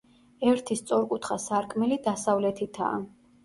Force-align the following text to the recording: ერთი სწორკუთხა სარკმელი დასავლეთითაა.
ერთი 0.51 0.77
სწორკუთხა 0.79 1.39
სარკმელი 1.45 2.01
დასავლეთითაა. 2.11 3.03